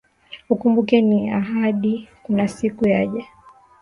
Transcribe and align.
Ukumbuke 0.49 1.01
ni 1.01 1.29
ahadi, 1.29 2.07
kuna 2.23 2.47
siku 2.47 2.87
yaja 2.87 3.25